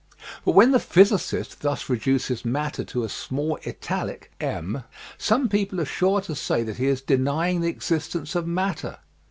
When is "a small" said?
3.03-3.59